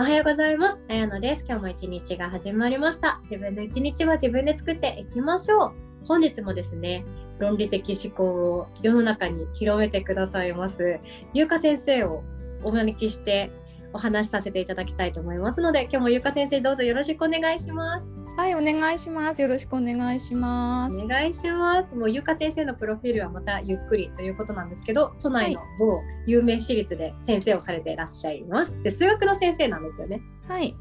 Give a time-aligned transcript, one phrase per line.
[0.00, 0.82] おはようございます。
[0.88, 1.44] あやのです。
[1.44, 3.18] 今日も一日が始まりました。
[3.24, 5.72] 自分の一日は自分で作っていきましょ
[6.04, 6.06] う。
[6.06, 7.04] 本日もですね、
[7.40, 11.00] 論理的思考を世の中に広めてくださいます、
[11.34, 12.22] ゆうか先生を
[12.62, 13.50] お招きして
[13.92, 18.17] お話しさせていただきたいと思いますので、今日もゆうか先生どうぞよろしくお願いします。
[18.38, 19.42] はい、お願いします。
[19.42, 20.96] よろしくお願いします。
[20.96, 21.92] お願いします。
[21.92, 28.80] もうゆうか先生のプロフィールはまたゆっくりということなんですけど、都内の某有名私立で先生をされていらっしゃいます。
[28.84, 30.22] で、数学の先生なんですよね。
[30.46, 30.76] はい、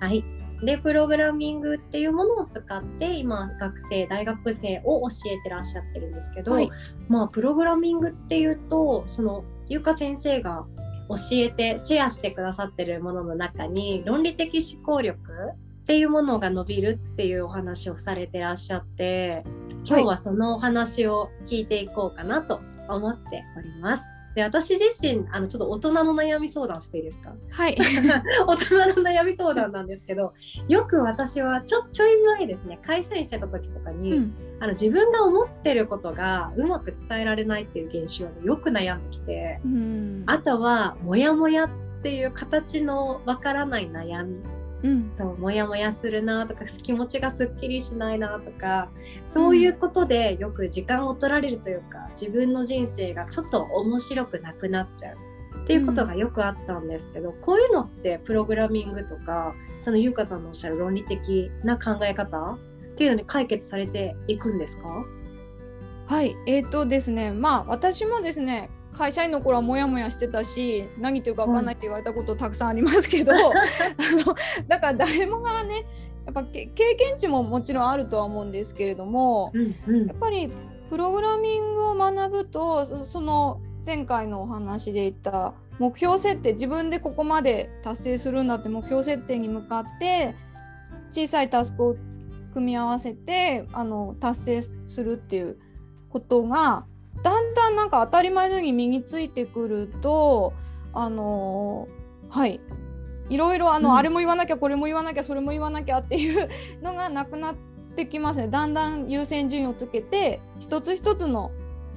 [0.00, 0.24] はい。
[0.64, 6.70] で、プログラミングっていうものを使って、今、学生、大学生を教えてらっしゃってるんですけど、はい
[7.08, 10.64] まあ、プログラミングっていうと、その、ゆうか先生が
[11.10, 15.20] 教えて、シェアしてくださってるものの中に、論理的思考力
[15.86, 19.44] っていうものが伸びるっていうお話をされてらっしゃって、
[19.88, 24.02] 今日はそのお話を聞いていこうかなと思っております。
[24.34, 27.32] で私自身あのちょっと大人の悩み相談していいですか？
[27.50, 27.78] はい、
[28.46, 30.34] 大人の悩み相談なんですけど
[30.66, 41.70] よく私はちょちょい前ですね会社員してた時とかに、うん、あの自分が思ってることがうまく伝えられないっていう現象によく悩んできてうん、あとはモヤモヤっ
[42.02, 44.42] ていう形のわからない悩み
[44.82, 48.90] うん、そうモヤモヤするなとか気持ちがすっきりしないなとか
[49.26, 55.16] そういうことでよく時間を取られるというか自分の人生がちょっと面白くなくなっちゃう。
[55.64, 62.52] っていうことがよくあったんですけど、こういうのってプログラミングとかそのゆうかさんのおっしゃる論理的な考え方？
[62.52, 65.04] っていうのに解決されていくんですか？
[66.06, 74.34] はい、えーとですね、まあ私もですね、会社員の頃はモヤモヤしてたし、何言ってるかわかんないって言われたことたくさんありますけど、 あの
[74.66, 75.84] だから誰もがね、
[76.24, 80.06] やっぱけ経験値ももちろんあるとは思うんですけれども、うんうん。
[80.06, 80.50] やっぱり
[80.88, 90.34] プログラミングを学ぶとそその前回のお話で言った目標設定自分でここまで達成するんだって目標設定に向かって
[91.10, 91.96] 小さいタスクを
[92.52, 95.58] 組み合わせてあの達成するっていう
[96.08, 96.86] ことが
[97.22, 100.52] だんだんなんか当たり前のように身についてくると
[100.92, 101.88] あの
[102.30, 102.60] はい。
[103.28, 103.96] いろいろあの、うん。
[103.96, 106.48] あれも言わなきゃこれも言わなきゃそれも言わなきゃっていう
[106.82, 107.54] のがなくなっ
[107.96, 108.48] てきますね。
[108.48, 111.50] だんだん優先順位をつけて一つ一つの、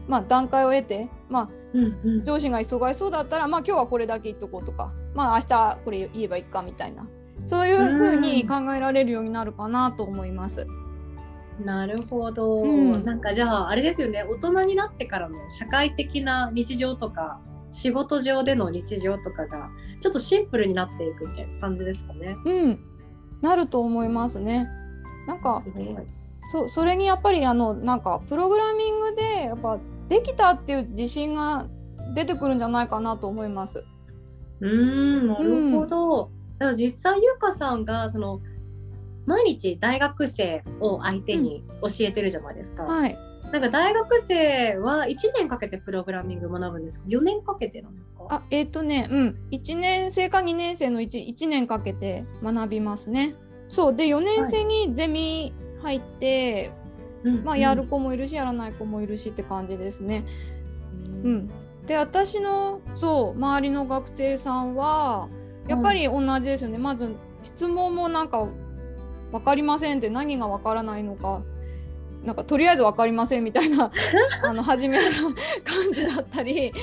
[0.08, 2.26] まあ、段階を得て、まあ、うんうん。
[2.26, 7.08] 上司が忙しそうだったら、まあ、今日はこれだけ言っとこうとか、まあ、明日これ言えばいいかみたいな。
[7.46, 10.68] そういうふうに考えられるようになるかなと思います。
[11.64, 17.40] なるほど、うんなんかじゃああれですよね大人になってからの社会的な日常とか
[17.72, 19.70] 仕事上での日常とかが
[20.02, 22.36] ちょっとシンプルになっていくみたいな感じですかね。
[22.46, 22.80] うん、
[23.42, 24.68] なると思いますね。
[25.28, 25.64] なんか。
[26.52, 29.78] そそれにやっぱりあのなんかプログラミングでやっぱ
[30.08, 31.68] できたっていう自信が
[32.16, 33.84] 出てくるんじゃないかなと思います。
[34.62, 36.32] うーんなるほど。
[36.58, 38.42] だから実際ゆうかさんがその
[39.30, 42.84] 毎日大学生を相手に教えてるじゃないですか。
[42.84, 43.16] はい。
[43.52, 48.26] なんか大学生は1年かけてプログラミング学ぶんですか ?4 年かけてなんですか？
[48.30, 53.36] あえっ、とねうん1年生か2年生の 1, 1年かけて学びますね。
[53.68, 55.54] そうで4年生にゼミ
[55.84, 56.72] 入って、
[57.24, 60.26] うんまあ、やる子もいるしやらない子もいるしって感じですね。
[61.24, 61.52] うん、
[61.86, 65.30] で私のそう周りの学生さんは
[65.68, 68.48] やっぱり同じですよね、まず質問もなんか
[69.32, 71.42] 分かりませんって何が分からないのか
[72.26, 73.92] なんかとりあえず分かりませんみたいな
[74.44, 75.04] あの初めの
[75.64, 76.74] 感じだったり、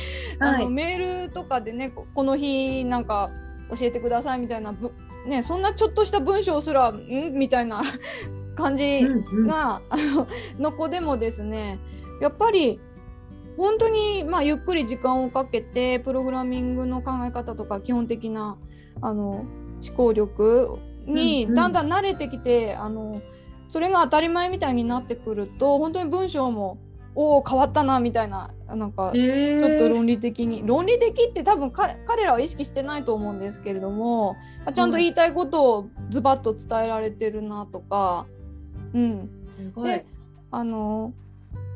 [0.40, 0.64] あはい。
[0.64, 3.28] のメールとかでねここの日なんか
[3.70, 4.92] 教えてくださいみたいなぶ
[5.26, 7.32] ねそんなちょっとした文章すらん？
[7.34, 7.82] みたいな
[8.56, 9.46] 感じうんうん。
[9.46, 10.26] が、あの
[10.58, 11.78] の子でもですね
[12.22, 12.80] やっぱり
[13.58, 18.56] 本当に、まあ、ゆっくり時間をかけてプログラミングの考え方とか基本的な
[19.02, 19.44] あの
[19.86, 23.20] 思考力にだんだん慣れてきて、あの
[23.68, 26.78] それが当たり前みたいになってくると本当に文章も
[27.14, 30.62] おお変わったなみたいななんかちょっと論理的に。
[30.66, 34.36] 論理的って多分彼彼らは意識してないと思うんですけれども
[34.66, 38.26] あちゃんと言いたいことをズバッと伝えられてるなとか、
[38.92, 39.90] うん、すごい。
[39.90, 40.06] で
[40.50, 41.12] あの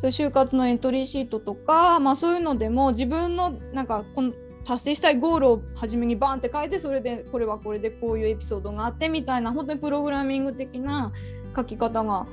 [0.02, 4.32] 就活のエントリーシートとか、まあ、そういうのでも自分のなんかこの
[4.64, 11.12] 達成したいゴールを初めにバンって書いてそれでこれはこれでこういうエピソードがあってみたいな本当にプログラミング的な
[11.56, 12.26] 書き方が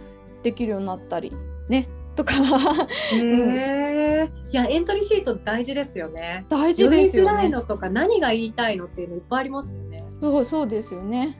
[0.43, 1.33] できるようになったり
[1.69, 2.33] ねとか
[3.13, 6.45] へえ、 いやエントリーシート大事ですよね。
[6.49, 7.47] 大事ですよね。
[7.49, 10.03] のとか何が言いたいのっていうのいっぱいありますよね。
[10.19, 11.37] そうそうですよね。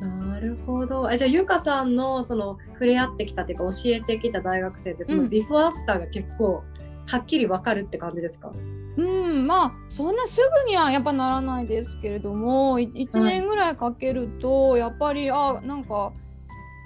[0.00, 1.08] なるほど。
[1.08, 6.62] あじゃあゆかさんのその触れ合ってきたっていうか教えてきた大学生ってそのうんビフォーアフターが結構
[7.06, 8.50] はっきりわかるって感じですか？
[8.50, 16.12] うんまあそんなすぐにはやっぱならないですけれども1年ぐらいかけると、やっぱりあなんか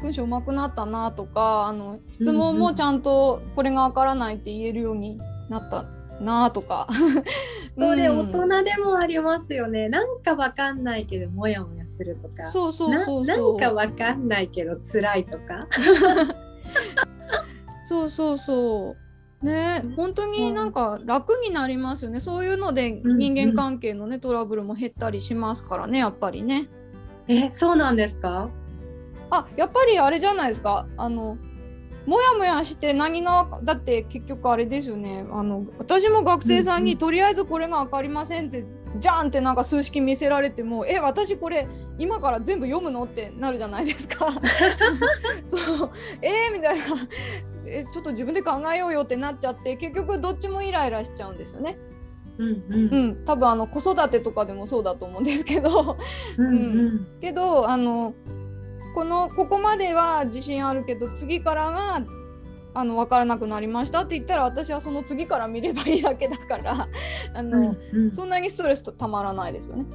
[0.02, 5.18] 文章上手くなったなとかあの質問もちゃんとこれがわからないって言えるように
[5.48, 5.86] なった
[6.20, 6.88] なとか。
[7.74, 12.50] それ大人でもありますよね、なんかわかんないけどモヤモヤするとか。
[12.50, 15.66] そうそうそうなんかわかんないけど辛いとか。
[17.88, 19.01] そうそうそう
[19.42, 22.20] ね本当になんか楽になりますよね。
[22.20, 26.68] そういうので人間関係のね、トラブルも減ったりしますからねやっぱりね。
[27.28, 28.48] えそうなんですか？
[29.30, 30.86] あやっぱりあれじゃないですか。
[30.96, 31.36] あの
[32.04, 35.24] もやもやして何がだって結局あれですよね。
[35.30, 38.64] あの私も学生さんに、とりあえずこれが分かりませんって
[38.98, 41.68] じゃんってなんか数式見せられてもえ私これ
[41.98, 43.04] 今から全部読むの？
[43.04, 44.26] ってなるじゃないですか。
[45.46, 45.90] そう。
[46.20, 46.84] えー、みたいな
[47.66, 51.78] えちょっと自分で考えようよってなっちゃって結局どっちもイライラしちゃうんですよね。
[52.38, 52.94] うん、うん。
[52.94, 55.96] うん、多分あの子育てとかでもそうだと思うんですけど、
[56.38, 58.14] うん、うん、けどあの
[58.94, 62.02] このここまでは自信あるけど次からが
[62.74, 66.88] あの分からなくなりましたって言ったら私はその次から見ればいいだけだから。
[67.34, 67.58] あの、
[67.92, 69.86] うんうん、そんなにストレスとたまらないですよね。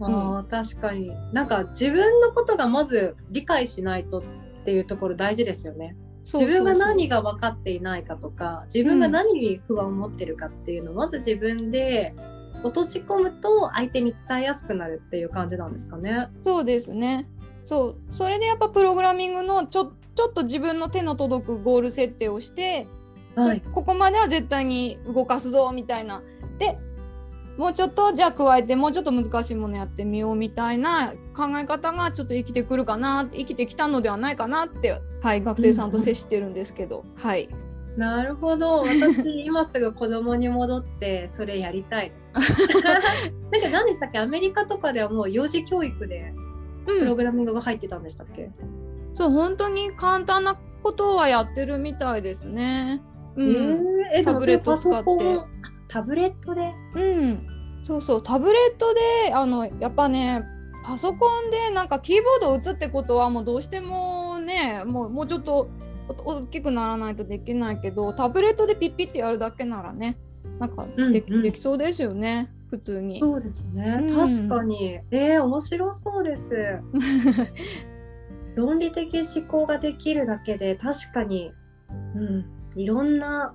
[0.00, 1.10] あうん、確かに。
[1.32, 4.22] なんか自分のことがまず理解しないとっ
[4.64, 5.96] ていうところ大事ですよね。
[6.24, 12.14] 自分が何が分かっていないかとか自分が何に不安を持ってるかっていうのをまず自分で
[12.62, 16.28] 落とし込むと相手に伝えやすくなるっていう感じなんですかね。
[16.44, 17.28] そうですね。
[17.64, 18.16] そう。
[18.16, 22.86] それでやっぱプログラミングのちょちょっと自分の手の届くゴール設定をして、
[23.34, 26.22] はい、ここまでは絶対に動かすぞみたいな。
[26.58, 26.78] で
[27.56, 37.48] もうちょっとじゃあ加えてもうちょっと難しいものやってみようみたいな考え方がちょっと生きてくるかな生きてきたのではないかなって、はい、学生さんと接してるんですけど、 はい。
[37.96, 38.84] なるほど。
[38.84, 42.32] 私今すぐ子供に戻ってそれやりたいです。
[43.52, 44.18] なんか何でしたっけ？
[44.18, 46.32] アメリカとかではもう幼児教育で
[46.86, 48.52] プログラミングが入ってたんでしたっけ、うん、
[49.16, 53.02] そう本当に簡単なことはやってるみたいですね。
[53.36, 53.46] うん、
[54.14, 55.40] えー、タブレット使って
[55.92, 56.72] タブレットで？
[56.94, 57.46] うん
[57.86, 59.00] そうそうタブレットで
[59.34, 60.44] あのやっぱね
[60.84, 65.68] パソコンでなんかキーボードを打つってことはもうどうしてもねもうもうちょっと
[66.24, 70.18] 大きくならないとできないけどタブレットでピッピッてやるだけならね
[70.58, 72.50] なんかでうんうん、できそうですよね。
[72.70, 73.20] 普通に。
[73.20, 74.98] そうですね、うん、確かに。
[75.10, 76.48] えー、面白そうです。
[78.54, 81.52] 論理的思考ができるだけで確かに、
[82.14, 82.44] うん、
[82.76, 83.54] いろんな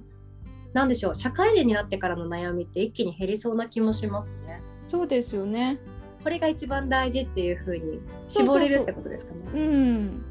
[0.74, 4.62] なんでしょう社会人になってからの悩みって一気に減りそうな気もしますね。
[4.88, 5.80] そうですよね。
[6.24, 9.40] これが一番大事っていう風に絞れるってことですかね。
[9.54, 10.26] うん。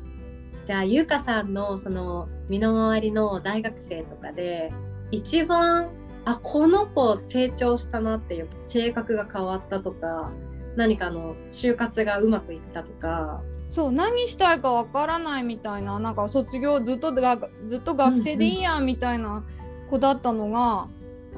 [0.65, 4.73] じゃあ優香さんのその身の回りの大学生とかで
[5.11, 5.91] 一番
[6.25, 10.33] あこの子成長したなっていう性格が変わったとか
[10.75, 17.39] 何かの就活がうまくいったとかそう何したいかわからないみたいななんか卒業ずっとが
[17.69, 19.45] ずっと学生でいいやんみたいな
[19.87, 20.89] 子だったのが、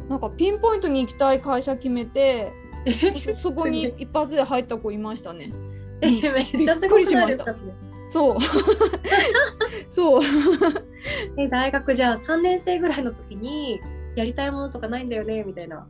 [0.08, 2.52] なんかピンポイントに行きたい会社決めて
[3.42, 5.52] そこに一発で入った子いましたね。
[6.00, 7.54] えめっちゃすごいですか？
[8.10, 8.36] そう。
[9.90, 10.20] そう。
[11.36, 13.80] え大学じゃあ3年生ぐらいの時に
[14.16, 15.44] やりたいものとかないんだよね？
[15.44, 15.86] みたいな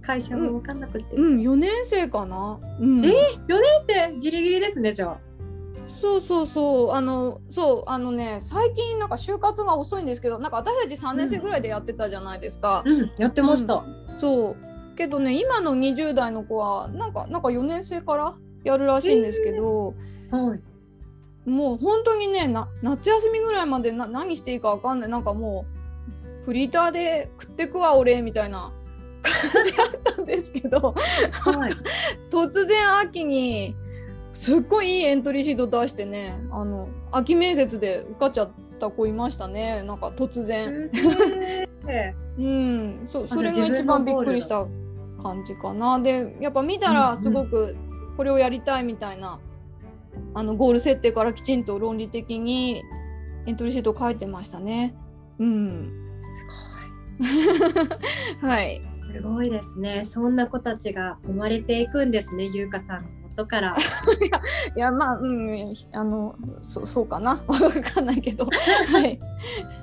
[0.00, 4.20] 会社も分かんなくて、うん、うん、4年生かな、うん、えー、4年生？
[4.20, 5.18] ギリギリですねじゃあ
[6.00, 6.92] そうそうそう。
[6.92, 13.82] あのそうあのね最近なんか就活が遅いんですけどなんか私たち3年生ぐらいでやってたじゃないですか、うん、うん、やってました、
[14.20, 14.96] そう。
[14.96, 19.94] けどね今の20代の子はなんかなんか4年生からやるらしいんですけど、
[20.30, 20.60] えー、はい。
[21.48, 22.52] もう本当にね
[22.82, 25.10] 夏休みぐらいまでな何していいか分かんない。
[25.10, 25.64] なんかも
[26.42, 28.72] うフリーターで食ってくわ俺みたいな
[29.22, 30.94] 感じだったんですけど、
[31.32, 31.72] はい、
[32.30, 33.74] 突然秋に
[34.38, 40.90] すっごいいいエントリーシート出してねあの秋面接で受かっちゃった子いましたねなんか突然。
[42.38, 44.64] うん、そそれが一番びっくりした
[45.22, 45.98] 感じかな。
[45.98, 47.74] でやっぱ見たらすごく
[48.16, 49.40] これをやりたいみたいな、
[50.14, 52.84] うんうん、あのゴール設定からきちんと論理的に
[53.46, 54.94] エントリーシート書いてましたね。
[55.40, 55.90] うん
[57.18, 57.24] す
[58.40, 58.48] ごい。
[58.48, 58.82] はい。
[59.12, 60.04] すごいですね。
[60.04, 63.76] そんな子たちが生まれていくんですね、ゆうかさんの元から。
[64.76, 67.32] いや、まあ、うん、あの、そそうかな。
[67.46, 68.46] わかんないけど。
[68.92, 69.18] はい。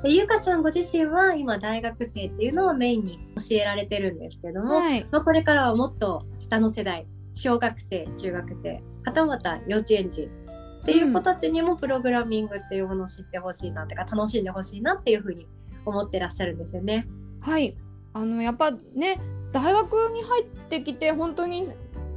[0.04, 15.48] で、ゆうかさんご自身は今大学生っていうのをメインに教えられてるんですけども、はい、まあ、これからはもっと下の世代、小学生、中学生、はたまた幼稚園児っていう子たちにもプログラミングっていうものを知ってほしいなってか楽しんでほしいなっていうふうに
[15.86, 17.08] 思ってらっしゃるんですよね。
[17.42, 17.76] はい
[18.14, 19.20] あのやっぱね
[19.52, 21.66] 大学に入ってきて本当に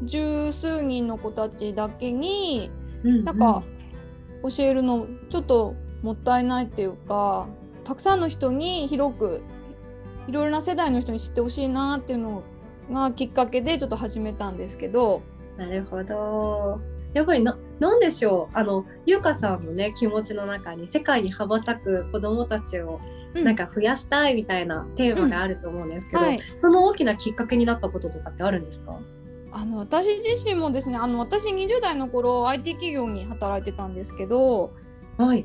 [0.05, 2.71] 十数人の子たちだけに、
[3.05, 3.11] うん。
[3.11, 3.63] うんなんか
[4.45, 7.49] 教えるのちょっともったいないっていうか
[7.83, 9.43] たくさんの人に広く
[10.29, 12.45] いろいろな世代の人に知ってほしいなっていうの
[12.93, 15.23] がきっかけでちょっと始めたんですけど、
[15.57, 16.81] なるほど。
[17.15, 18.57] やっぱりななんでしょう？
[18.57, 23.01] あの優香さんのね気持ちの中に世界に羽ばたく子どもたちを
[23.35, 23.45] うん。
[23.45, 26.41] なんか増やしたいみたいなテーマがあると思うんですけど、うんはい。
[26.57, 29.01] その大きなきっかけになったこととかってあるんですか？
[29.53, 34.73] あの私自身もですねあの私20代の頃 IT 企業に働いてたんですけど
[35.17, 35.45] はい。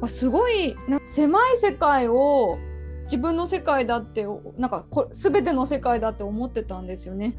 [0.00, 2.58] まあすごいな狭い世界を
[3.04, 4.26] 自分の世界だって
[4.56, 7.36] なんかこ全ての世界だって思ってたんですよね。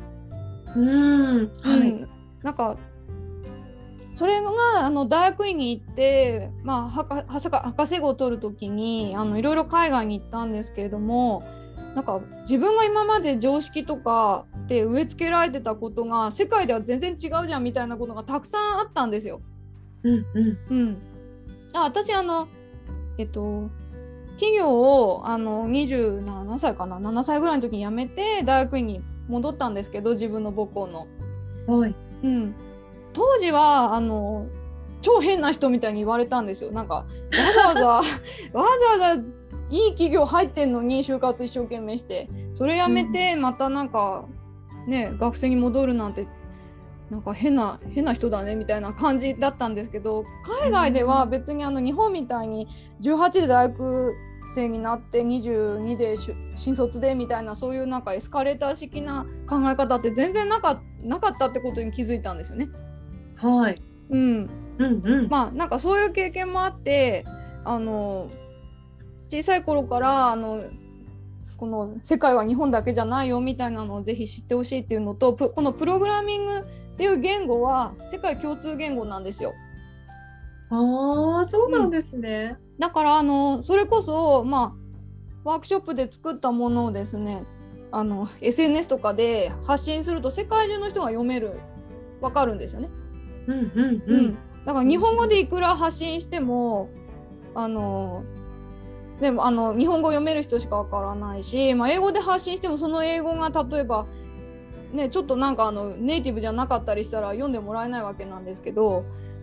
[0.76, 1.52] うん。
[1.62, 1.92] はい。
[1.92, 2.78] うんなんか
[4.16, 4.52] それが
[4.86, 11.42] あの大学院に行って、まあ、博士号を取る時にあのいろいろ海外に行ったんですけれども
[11.96, 19.42] なんか自分が今まで常識とかで植え付けられてたことが世界では全然違うじゃんみたいなことがたくさんあったんですよ。
[20.04, 20.58] うんうん。
[20.70, 20.98] うん、
[21.74, 22.48] あ私あの
[23.18, 23.70] えっと
[24.36, 31.08] 企業をあの27歳かな7歳ぐらいの時に辞めて大学院に戻ったんですけど自分の母校の。
[31.68, 31.96] はい。
[32.24, 32.56] うん、
[33.14, 34.48] 当時はあの
[35.02, 36.72] 超変な人みたいに言われたんですよ。
[36.72, 37.06] なんかわ
[37.54, 38.04] ざわざ わ
[38.54, 39.24] ざわざ
[39.70, 44.26] いい企業入ってんのに就活一生懸命してそれやめてまたなんか
[44.88, 46.28] ね学生に戻るなんて
[47.10, 50.26] なんか変な変な人だねみたいな感じだったんですけど
[50.62, 52.68] 海外では別にあの日本みたいに
[53.02, 54.16] 18で大学
[54.54, 56.16] 生になって22で
[56.56, 62.70] 新卒でみたいなそういうなんかエスカレーター式な考え方って全然なかなかったってことに気づいたんですよね。
[63.36, 63.82] はい。
[64.10, 65.30] うん、うんうん。
[65.30, 67.26] まあなんかそういう経験もあって
[67.64, 68.28] あの
[69.30, 70.64] 小さい頃からあの
[71.58, 76.64] この世界は日本だけじゃないよみたいなのをぜひ知ってほしいっていうのとプこのプログラミングっ
[76.98, 79.54] ていう言語は世界共通言語なんですよ。
[80.72, 82.58] ああ、そうなんですね。
[82.80, 84.76] だからあのそれこそま
[85.44, 87.46] あワークショップで作ったものをですね
[87.92, 91.60] あの SNS とかで発信すると世界中の人が読める
[92.22, 92.90] わかるんですよね。
[93.48, 94.38] うんうんううんん。
[94.66, 96.90] だから日本語でいくら発信しても
[97.56, 98.24] あの
[99.22, 104.06] でもあの日本語読める人しかわからないし、まあ、英語で発信してもその英語が例えば、
[104.94, 109.00] ね、ちょっとなんかあのネイティブじゃなかったりしたら読んでもらえないわけなんですけど、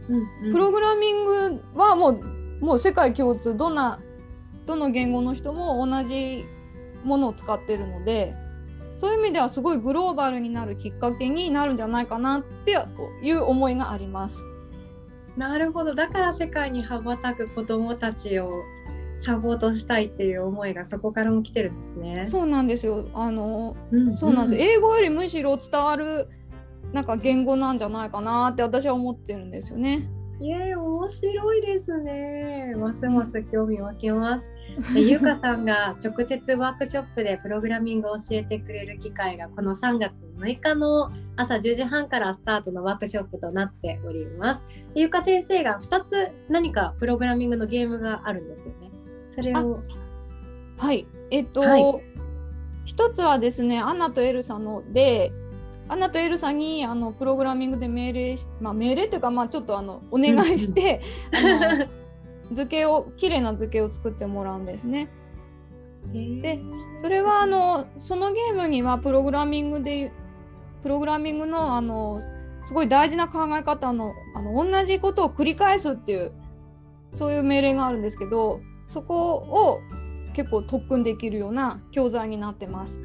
[0.08, 2.20] うんうんプログラミングはもう
[2.60, 3.98] もう世界共通どんな
[4.64, 6.44] どの言語の人も同じ
[7.02, 8.32] ものを使ってるので
[8.98, 12.78] そういう意味ではすごいグローバルになるきっかけになるんじゃないかなって
[13.22, 14.38] いう思いがあります。
[15.36, 15.94] なるほど。
[15.94, 18.62] だから世界に羽ばたく子どもたちを
[19.18, 22.28] サポートしたいっていう思いがそこからも来てるんですね。
[22.30, 23.08] そうなんですよ。
[23.14, 24.62] あの、うんそうなんです。
[24.62, 26.28] 英語よりむしろ伝わる
[26.92, 30.08] なんか言語なんじゃないかなって私は思ってるんですよね。
[30.38, 32.74] いえ、面白いですね。
[32.76, 34.50] ますます興味湧きます。
[34.92, 44.66] で ゆうかさんが直接ワークショップでプログラミングを教えてくれる機会がこの3月6日の朝10時半からスタートのワークショップとなっております。
[44.92, 48.85] でゆうか先生が2つ何かプログラミングのゲームがあるんですよね。
[49.36, 49.80] それを。
[50.78, 51.06] はい。
[51.30, 52.02] えっと、はい
[52.86, 55.32] 一つはですね、アナとエルサので、
[55.88, 61.02] アナとエルサにあのプログラミングで命令し、まあ命令っていうかまあちょっとあのお願いして、
[62.52, 65.08] 図形を綺麗な図形を作ってもらうんですね。
[66.12, 66.60] で
[67.02, 70.12] それはあのそのゲームにはプログラミングで
[70.82, 72.20] プログラミングのあの
[72.66, 76.32] すごい大事な考え方のあの同じことを繰り返すっていう
[77.12, 79.80] そういう命令があるんですけどそこを
[80.34, 82.98] 結構特訓できるような教材になってます。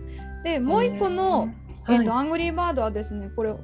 [0.44, 1.50] でもう一個の、
[1.90, 3.56] えーとアングリーバードはですねこれ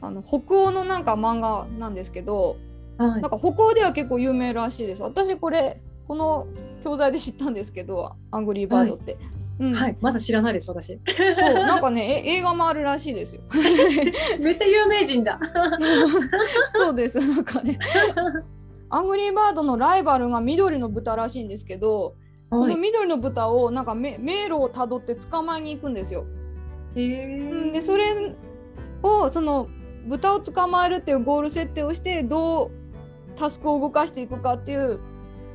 [0.00, 2.56] あの北欧のなんか漫画なんですけど
[2.98, 5.02] はいなんか北欧では結構有名らしいです。
[5.02, 6.46] 私これこの
[6.82, 9.16] 教材で知ったんですけどアングリーバードって。
[9.60, 10.98] うんはい、まだ知らないです、私。
[11.16, 13.42] そうなんかねえ映画もあるらしいですよ。
[14.40, 15.40] めっちゃ有名人じゃん。
[16.74, 17.78] そうですなんかね
[18.90, 22.14] アングリーバードのライバルが緑の豚らしいんですけど、
[22.50, 26.24] その緑の豚をなんかめ迷路をたどって捕まえに行くんですよ。
[26.94, 28.34] へーうんでそれ
[29.02, 29.68] をその
[30.06, 32.70] 豚を捕まえるっていうゴール設定をしてどう
[33.38, 35.00] タスクを動かしていくかっていう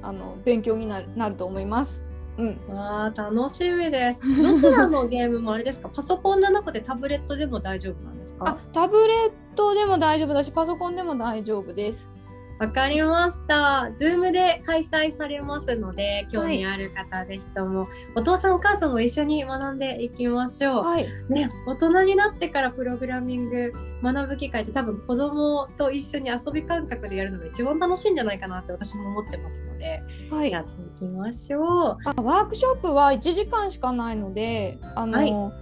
[0.01, 2.01] あの勉強になるなると思います。
[2.37, 4.21] うん、わあ楽しみです。
[4.41, 5.89] どちらのゲームもあれですか？
[5.89, 12.07] パソコンじゃなくてタブレットでも大丈夫なんですあかタブレットでも大丈夫だしパソコンでも大丈夫です。
[12.59, 13.89] わかりました。
[13.95, 20.83] ズームで開催されますので、興味ある方ぜひとも、お父さんお母さんも一緒に学んでいきましょう。
[20.83, 21.07] はい。
[21.29, 23.71] ね、大人になってからプログラミング
[24.03, 30.51] 学ぶ機会って多分子供と一緒に遊び感覚でやるのが一番楽しいんじゃないかなって私も思ってますので、はい。
[30.51, 31.97] やっていきましょう。
[32.03, 35.59] あワークショップは1時間しかないのであの、はい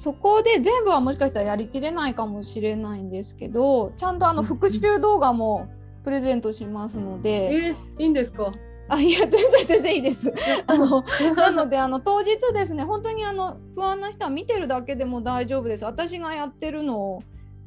[0.00, 5.68] そこで全部はもしかしたらやりきれないかもしれないんですけどちゃんとあのうん復習動画も
[6.08, 8.50] プレゼントしますので、えー、いいんですか？
[8.88, 10.32] あいや全然全然いいです。
[10.66, 11.04] あの
[11.36, 15.84] なのであの当日ですね本当にあの不安な人は見てるだけでも大丈夫です。
[15.84, 17.22] 私がやってるのを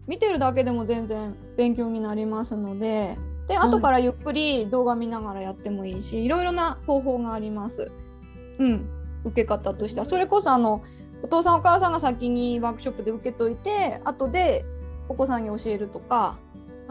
[0.07, 3.15] 見てるだけでも全然勉強になりますので
[3.47, 7.91] ではい後からゆっくり動画見ながらやってもいいしいろいろな方法があります。
[8.57, 8.89] うん
[9.23, 10.81] 受け方としてはそれこそあの
[11.21, 14.65] お父さんお母さんが先にワークショップで受けといて後で
[15.07, 16.37] お子さんに教えるとか、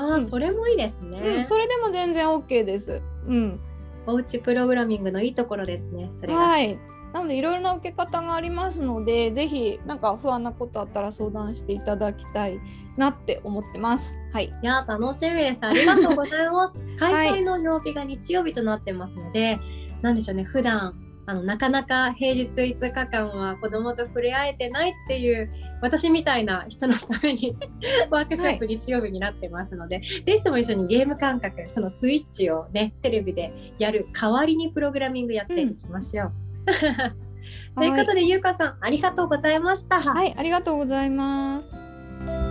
[0.01, 1.45] ああ、うんそれもいいですうんね。
[1.47, 3.03] それでも全然 OK です。
[3.27, 3.61] うん
[4.07, 6.11] おうちプログラミングのいいところですね。
[6.15, 6.41] それが。
[6.41, 6.79] はい。
[7.13, 12.61] なのでいろいろな受け方がありますので、ぜひなんか不安なことあったら相談していただきたい
[12.97, 14.15] なって思ってます。
[14.33, 14.47] はい。
[14.63, 15.67] いや楽しみです。
[15.67, 16.75] ありがとうございます。
[16.99, 19.59] 開催の曜日が日曜日となってますので、
[20.03, 20.45] なんでしょうね。
[20.45, 20.95] 普段
[21.27, 25.51] あのなかなか平日5日間は子供と触れ合えてないっていう
[25.81, 27.57] 私みたいな人のために
[28.11, 36.33] ワークショップ日曜日になってますので、ぜひとも一緒にゲーム感覚そのスイッチをねテレビでやる代わりにプログラミングやっていきましょう。
[37.77, 40.01] ということで、ゆうかさんありがとうございました。
[40.01, 42.50] はい、ありがとうございます。